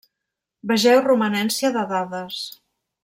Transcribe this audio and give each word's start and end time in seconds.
Vegeu 0.71 1.03
romanència 1.09 1.71
de 1.77 1.85
dades. 1.93 2.43